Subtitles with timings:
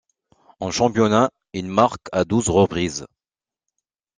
[0.59, 3.05] En championnat, il marque à douze reprises.